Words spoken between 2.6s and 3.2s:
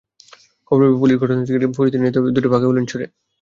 গুলি ছোড়ে।